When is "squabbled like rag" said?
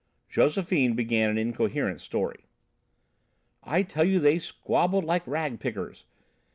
4.39-5.59